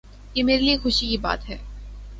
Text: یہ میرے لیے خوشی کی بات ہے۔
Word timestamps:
یہ 0.35 0.43
میرے 0.43 0.61
لیے 0.61 0.77
خوشی 0.77 1.07
کی 1.07 1.17
بات 1.17 1.49
ہے۔ 1.49 1.57